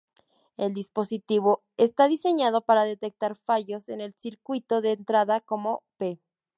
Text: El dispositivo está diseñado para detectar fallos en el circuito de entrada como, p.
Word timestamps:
El 0.57 0.73
dispositivo 0.73 1.61
está 1.77 2.07
diseñado 2.07 2.61
para 2.61 2.85
detectar 2.85 3.35
fallos 3.35 3.87
en 3.87 4.01
el 4.01 4.15
circuito 4.15 4.81
de 4.81 4.93
entrada 4.93 5.41
como, 5.41 5.83
p. 5.97 6.19